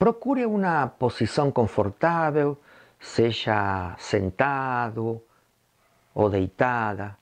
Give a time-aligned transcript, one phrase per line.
[0.00, 2.56] Procure uma posição confortável,
[2.98, 5.20] seja sentado
[6.14, 7.18] ou deitada.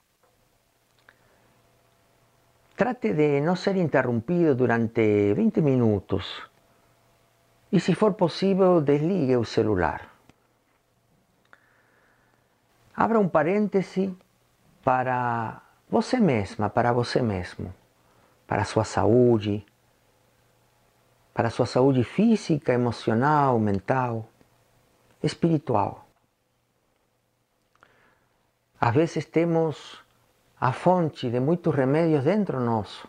[2.77, 6.49] Trate de não ser interrompido durante 20 minutos
[7.73, 10.15] e, se for possível, desligue o celular.
[12.95, 14.17] Abra um parêntese
[14.85, 15.61] para
[15.91, 17.75] você mesma, para você mesmo,
[18.47, 19.67] para sua saúde,
[21.39, 24.29] para a sua saúde física, emocional, mental,
[25.23, 26.05] espiritual.
[28.81, 30.03] Às vezes temos
[30.61, 33.07] a fonte de muitos remédios dentro nosso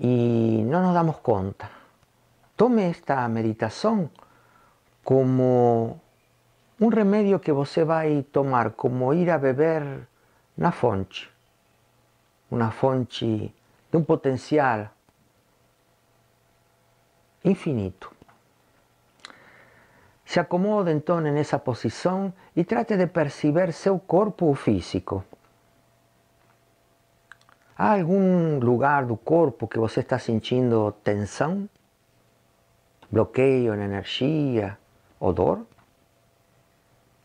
[0.00, 1.70] e não nos damos conta.
[2.56, 4.10] Tome esta meditação
[5.04, 6.00] como
[6.80, 10.08] um remédio que você vai tomar, como ir a beber
[10.56, 11.30] na fonte,
[12.50, 13.54] uma fonte
[13.92, 14.90] de um potencial
[17.44, 18.12] infinito.
[20.24, 25.24] Se acomode então nessa posição e trate de perceber seu corpo físico.
[27.76, 31.68] Há algum lugar do corpo que você está sentindo tensão,
[33.10, 34.78] bloqueio na energia
[35.18, 35.66] ou dor?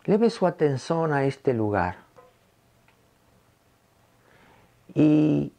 [0.08, 2.04] Leve sua atenção a este lugar.
[4.96, 5.52] E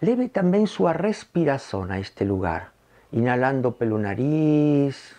[0.00, 2.72] leve também sua respiração a este lugar
[3.12, 5.14] inhalando pelo nariz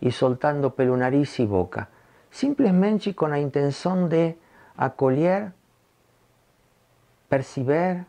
[0.00, 1.88] e soltando pelo nariz e boca,
[2.30, 4.34] simplesmente com a intenção de
[4.76, 5.52] acolher,
[7.28, 8.04] perceber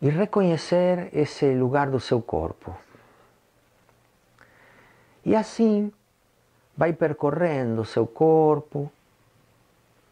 [0.00, 2.76] e reconhecer esse lugar do seu corpo.
[5.24, 5.92] E assim
[6.76, 8.90] vai percorrendo seu corpo,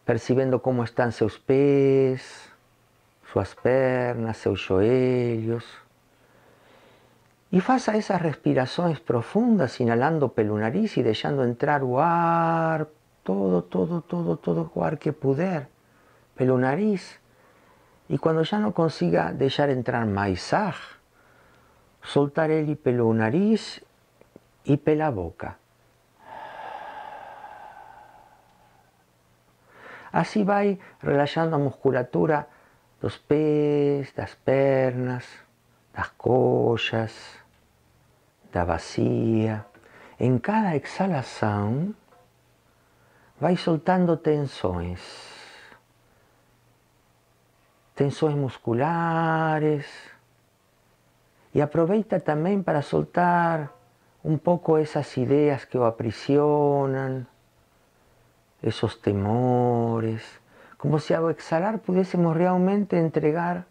[0.05, 2.49] percebendo como estão seus pés,
[3.31, 5.84] suas pernas, seus joelhos
[7.55, 11.95] e faça essas respirações profundas, inhalando pelo nariz e deixando entrar o
[13.23, 15.69] todo, todo, todo, todo o que puder,
[16.35, 17.17] pelo nariz.
[18.09, 20.75] E quando já não consiga deixar entrar mais ar,
[22.03, 23.81] soltar ele pelo nariz
[24.65, 25.55] e pela boca.
[30.11, 32.49] Assim vai relaxando a musculatura
[32.99, 35.25] dos pés, das pernas,
[35.93, 37.44] das coxas,
[38.55, 39.65] da bacia.
[40.17, 41.93] Em cada exalação,
[43.37, 45.01] vai soltando tensões.
[47.93, 49.85] Tensões musculares.
[51.53, 53.73] E aproveita também para soltar
[54.23, 57.27] um pouco essas ideias que o aprisionam,
[58.63, 60.23] esses temores,
[60.77, 63.67] como se ao exalar pudéssemos realmente entregar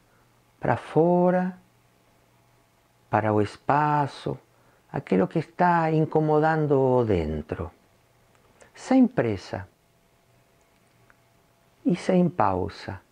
[0.60, 1.58] para fora,
[3.10, 4.38] para o espaço,
[4.94, 7.72] aquello que está incomodando dentro,
[8.72, 9.66] sem pressa
[11.84, 13.02] y sin pausa,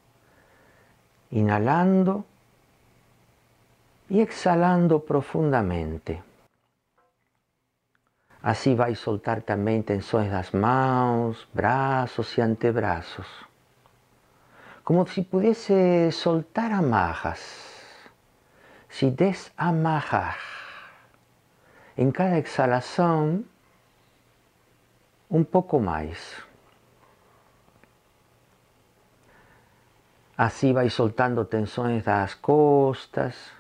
[1.33, 2.25] inhalando
[4.09, 6.23] y exhalando profundamente.
[8.43, 13.27] Así vai soltar também tensões das mãos, braços e antebraços,
[14.85, 17.43] como se pudesse soltar amarras,
[18.89, 20.62] se desamarrar
[21.97, 23.45] em cada exalação
[25.31, 26.43] um pouco mais.
[30.37, 33.53] Assim vai soltando tensões das costas,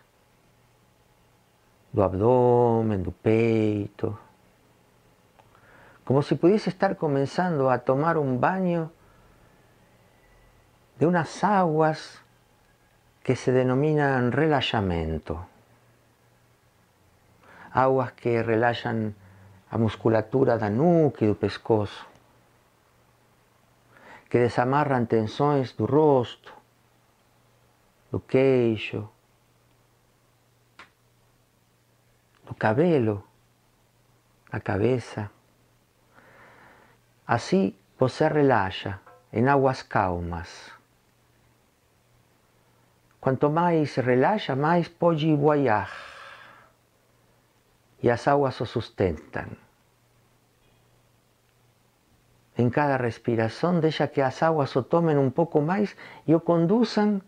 [1.92, 4.18] do abdômen, do peito,
[6.04, 8.90] como se pudesse estar começando a tomar um banho
[10.98, 12.18] de umas águas
[13.22, 15.51] que se denominan relaxamento
[17.72, 19.14] aguas que relaxan
[19.70, 22.06] a musculatura da nuca e do pescoço,
[24.28, 26.52] que desamarran tensões do rosto,
[28.10, 29.08] do queixo,
[32.44, 33.24] do cabelo,
[34.50, 35.30] da cabeça.
[37.26, 39.00] Assim você relaxa
[39.32, 40.70] em águas calmas.
[43.18, 46.11] Quanto mais relaxa, mais pode voar
[48.02, 49.56] y las aguas o sustentan.
[52.56, 55.96] En cada respiración deja que las aguas o tomen un poco más
[56.26, 57.22] y o conduzcan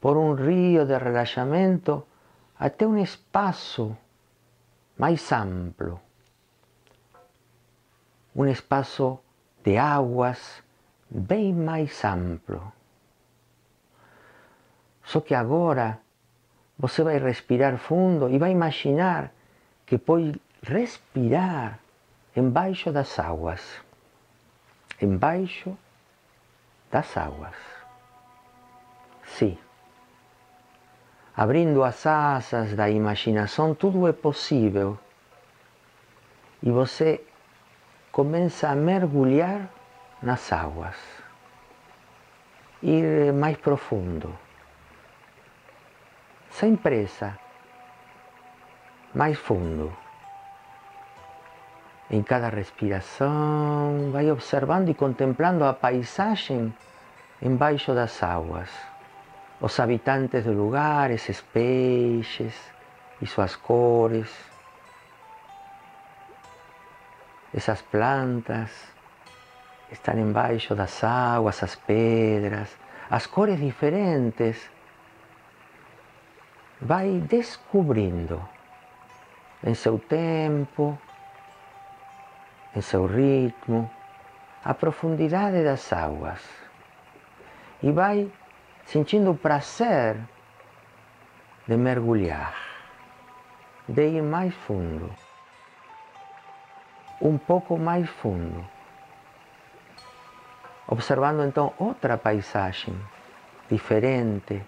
[0.00, 2.06] por un río de relajamiento
[2.58, 3.96] hasta un espacio
[4.96, 6.00] más amplio,
[8.34, 9.22] un espacio
[9.62, 10.64] de aguas
[11.10, 12.72] bem más amplio.
[15.04, 16.00] Só que ahora
[16.78, 19.32] você vai respirar fundo e vai imaginar
[19.90, 21.80] que pode respirar
[22.36, 23.82] embaixo das águas.
[25.02, 25.76] Embaixo
[26.92, 27.56] das águas.
[29.24, 29.58] Sim.
[31.36, 34.96] Abrindo as asas da imaginação, tudo é possível.
[36.62, 37.20] E você
[38.12, 39.68] começa a mergulhar
[40.22, 40.96] nas águas.
[42.80, 44.38] Ir mais profundo.
[46.48, 47.36] Sem pressa.
[49.20, 49.92] Mais fundo.
[52.10, 56.74] Em cada respiração, vai observando e contemplando a paisagem
[57.42, 58.70] embaixo das águas.
[59.60, 62.54] Os habitantes do lugar, esses peixes
[63.20, 64.34] e suas cores,
[67.52, 68.70] essas plantas
[69.92, 72.74] estão embaixo das águas, as pedras,
[73.10, 74.70] as cores diferentes.
[76.80, 78.40] Vai descobrindo
[79.62, 80.98] em seu tempo,
[82.74, 83.90] em seu ritmo,
[84.64, 86.40] a profundidade das águas.
[87.82, 88.30] E vai
[88.84, 90.16] sentindo o prazer
[91.66, 92.54] de mergulhar,
[93.88, 95.10] de ir mais fundo,
[97.20, 98.66] um pouco mais fundo,
[100.88, 102.98] observando então outra paisagem
[103.70, 104.62] diferente,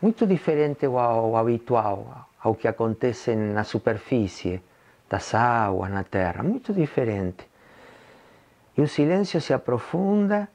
[0.00, 4.62] muito diferente ao habitual, ao que acontece na superfície
[5.10, 7.44] das águas na terra, muito diferente.
[8.76, 10.48] E o silêncio se aprofunda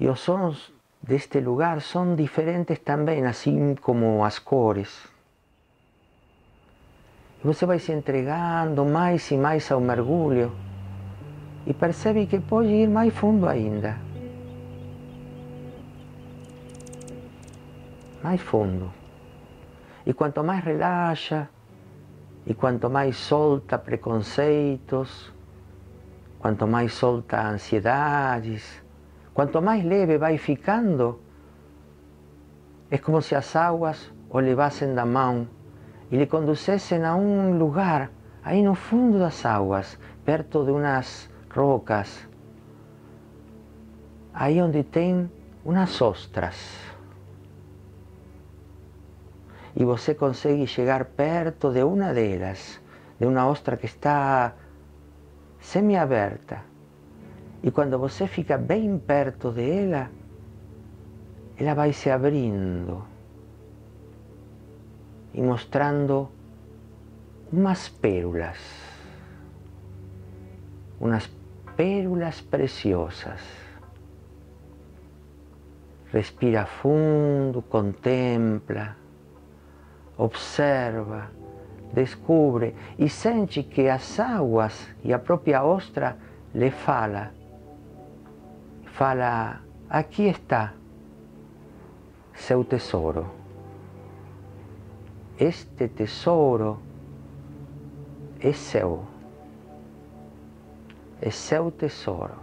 [0.00, 5.06] e os sons deste lugar são diferentes também, assim como as cores.
[7.40, 10.50] E você vai se entregando mais e mais ao mergulho
[11.64, 13.96] e percebe que pode ir mais fundo ainda.
[18.24, 19.01] Mais fundo.
[20.04, 21.48] E quanto mais relaxa,
[22.44, 25.32] e quanto mais solta preconceitos,
[26.40, 28.82] quanto mais solta ansiedades,
[29.32, 31.20] quanto mais leve vai ficando,
[32.90, 35.46] é como se as águas o levassem da mão
[36.10, 38.10] e lhe conduzissem a um lugar,
[38.42, 42.28] aí no fundo das águas, perto de umas rocas,
[44.34, 45.30] aí onde tem
[45.64, 46.91] umas ostras
[49.74, 52.80] e você consegue chegar perto de uma delas,
[53.18, 54.54] de uma ostra que está
[55.58, 56.60] semi-aberta.
[57.62, 60.10] E quando você fica bem perto dela,
[61.56, 63.04] ela vai se abrindo
[65.32, 66.28] e mostrando
[67.50, 68.58] umas pérolas,
[71.00, 71.30] umas
[71.76, 73.40] pérolas preciosas.
[76.12, 79.01] Respira fundo, contempla
[80.22, 81.30] observa,
[81.92, 86.16] descubre e sente que as águas e a própria ostra
[86.54, 87.32] lhe fala.
[88.84, 90.74] Fala, aqui está
[92.34, 93.26] seu tesouro.
[95.38, 96.78] Este tesouro
[98.40, 99.04] é seu.
[101.20, 102.34] É seu tesouro.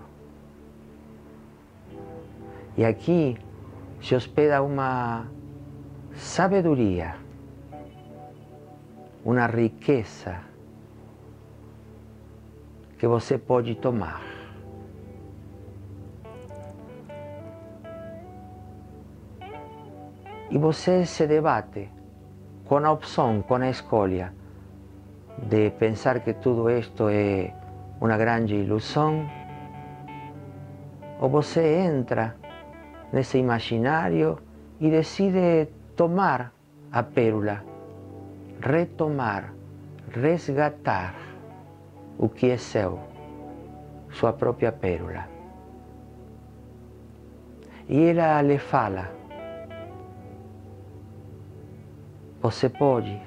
[2.78, 3.38] E aqui
[4.02, 5.28] se hospeda uma
[6.16, 7.29] sabedoria
[9.24, 10.42] uma riqueza
[12.97, 14.21] que você pode tomar.
[20.52, 21.90] E você se debate
[22.66, 24.33] com a opção, com a escolha
[25.47, 27.54] de pensar que tudo isto é
[28.02, 29.30] uma grande ilusão,
[31.19, 32.35] ou você entra
[33.14, 34.40] nesse imaginário
[34.80, 36.54] e decide tomar
[36.92, 37.69] a pérola
[38.59, 39.54] retomar,
[40.11, 41.16] resgatar
[42.18, 42.99] o que é seu,
[44.11, 45.28] sua própria pérola.
[47.87, 49.11] E ela lhe fala:
[52.42, 53.19] Você pode,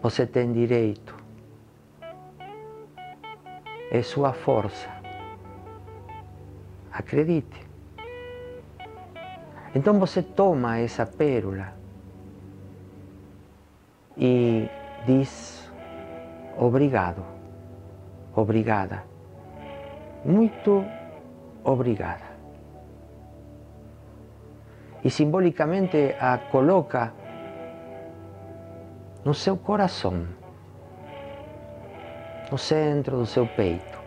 [0.00, 1.16] você tem direito,
[3.90, 4.88] é sua força.
[6.92, 7.64] Acredite.
[9.74, 11.83] Então você toma essa pérola
[14.16, 14.68] e
[15.06, 15.70] diz
[16.56, 17.24] obrigado,
[18.34, 19.02] obrigada,
[20.24, 20.84] muito
[21.64, 22.34] obrigada.
[25.02, 27.12] E simbolicamente a coloca
[29.24, 30.26] no seu coração,
[32.50, 33.98] no centro do seu peito.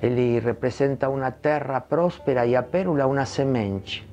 [0.00, 4.11] Ele representa una terra próspera e a pérula una semente.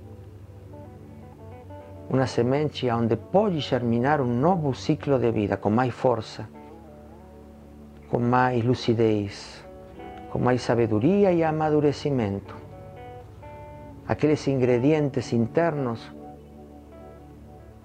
[2.10, 6.50] Una semente onde pode germinar um novo ciclo de vida com mais força,
[8.10, 9.64] com mais lucidez,
[10.32, 12.56] com mais sabedoria e amadurecimento.
[14.08, 16.12] Aqueles ingredientes internos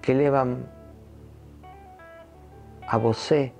[0.01, 0.57] que levam
[2.87, 3.53] a você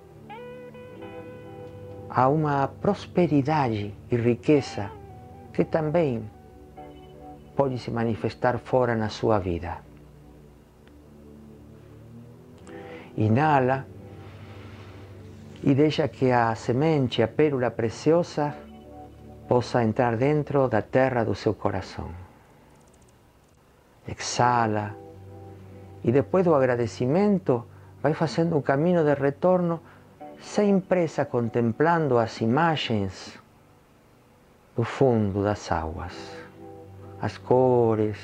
[2.09, 4.89] a uma prosperidade e riqueza
[5.53, 6.27] que também
[7.55, 9.77] pode se manifestar fora na sua vida.
[13.17, 13.85] Inala
[15.63, 18.53] e deixa que a semente, a pérola preciosa,
[19.47, 22.09] possa entrar dentro da terra do seu coração.
[24.07, 24.95] Exala
[26.03, 27.65] e depois do agradecimento
[28.01, 29.81] vai fazendo um caminho de retorno
[30.39, 33.39] sem pressa contemplando as imagens
[34.75, 36.13] do fundo das águas,
[37.21, 38.19] as cores,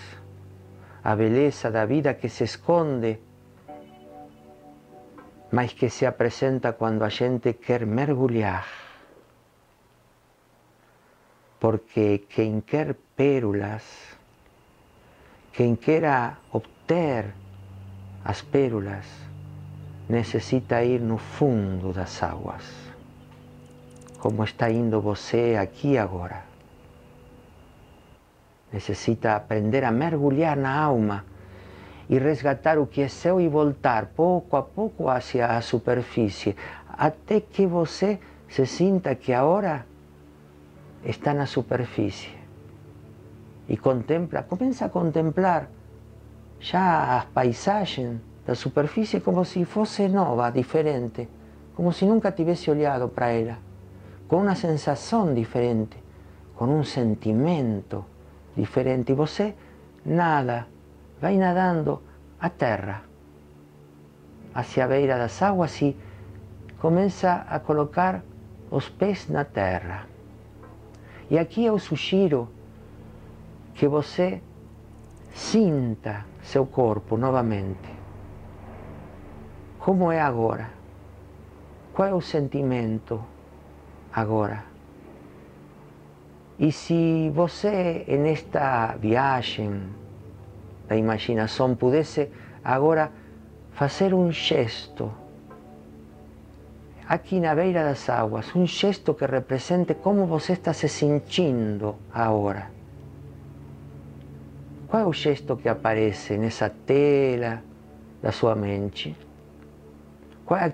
[1.03, 3.19] a beleza da vida que se esconde,
[5.51, 8.65] mas que se apresenta quando a gente quer mergulhar.
[11.59, 13.83] Porque quem quer pérolas,
[15.51, 17.33] quem quer obter
[18.23, 19.05] as pérolas,
[20.07, 22.63] necessita ir no fundo das águas,
[24.19, 26.43] como está indo você aqui agora.
[28.71, 31.25] Necessita aprender a mergulhar na alma
[32.11, 36.57] e resgatar o que é seu e voltar pouco a pouco hacia a superfície,
[36.91, 39.85] até que você se sinta que agora
[41.05, 42.29] está na superfície.
[43.69, 45.69] E contempla, começa a contemplar
[46.59, 51.29] já as paisagens la superficie como si fosse nova, diferente,
[51.75, 53.57] como si nunca tivesse olhado para ela,
[54.27, 55.95] com uma sensação diferente,
[56.57, 58.03] com um sentimento
[58.57, 59.13] diferente.
[59.13, 59.55] E você
[60.03, 60.67] nada,
[61.21, 62.01] vai nadando
[62.39, 63.03] a terra,
[64.53, 65.95] hacia a beira das águas e
[66.79, 68.23] começa a colocar
[68.69, 70.07] os pés na terra.
[71.29, 72.49] E aqui eu sugiro
[73.73, 74.41] que você
[75.33, 78.01] sinta seu corpo novamente
[79.81, 80.69] como é agora?
[81.91, 83.19] Qual é o sentimento
[84.13, 84.63] agora?
[86.59, 89.81] E se você, nesta viagem
[90.91, 92.29] da imaginação, pudesse
[92.61, 93.09] agora
[93.71, 95.09] fazer um gesto,
[97.07, 102.69] aqui na beira das águas, um gesto que represente como você está se sentindo agora.
[104.89, 107.63] Qual o gesto que aparece nessa tela
[108.21, 109.15] da sua mente?
[110.45, 110.65] Qual é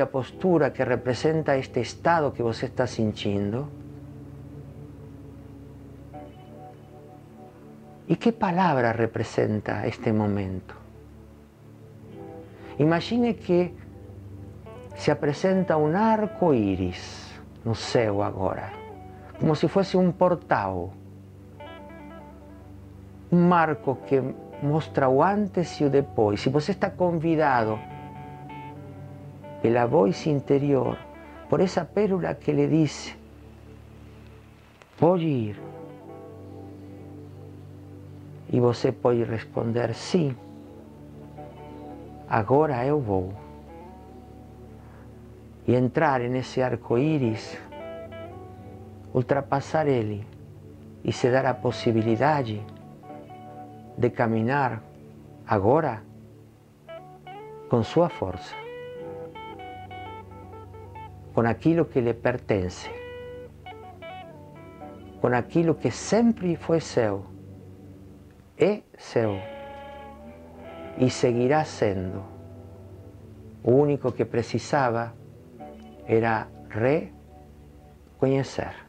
[0.00, 3.68] a postura que representa este estado que você está sentindo?
[8.08, 10.72] E que palavra representa este momento?
[12.78, 13.74] Imagine que
[14.96, 17.36] se apresenta um arco-íris
[17.66, 18.72] no céu agora,
[19.38, 20.94] como se fosse um portal,
[23.30, 24.24] um marco que
[24.62, 26.40] mostra o antes e o depois.
[26.40, 27.78] Se você está convidado
[29.60, 30.96] pela voz interior,
[31.50, 33.14] por essa pérola que lhe diz:
[34.98, 35.67] pode ir.
[38.50, 40.36] E você pode responder: sim,
[42.28, 43.32] agora eu vou.
[45.66, 47.58] E entrar nesse arco-íris,
[49.12, 50.26] ultrapassar ele
[51.04, 52.64] e se dar a possibilidade
[53.96, 54.82] de caminhar
[55.46, 56.02] agora
[57.68, 58.54] com sua força
[61.38, 62.90] con aquilo que lhe pertence,
[65.20, 67.26] com aquilo que sempre foi seu,
[68.58, 69.38] é seu
[70.98, 72.24] e seguirá sendo.
[73.62, 75.14] O único que precisava
[76.06, 76.48] era
[78.18, 78.87] reconhecer.